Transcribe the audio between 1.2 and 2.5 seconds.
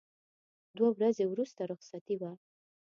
وروسته رخصتي وه.